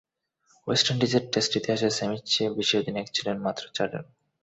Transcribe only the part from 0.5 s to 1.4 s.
West ইন্ডিজের